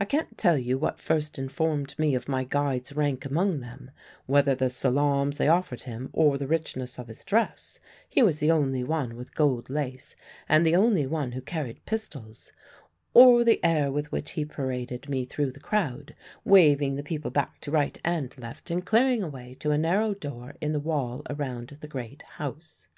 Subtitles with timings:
[0.00, 3.90] I can't tell you what first informed me of my guide's rank among them
[4.24, 7.78] whether the salaams they offered him, or the richness of his dress
[8.08, 10.16] he was the only one with gold lace
[10.48, 12.52] and the only one who carried pistols
[13.12, 17.60] or the air with which he paraded me through the crowd, waving the people back
[17.60, 21.20] to right and left, and clearing a way to a narrow door in the wall
[21.28, 22.88] around the great house.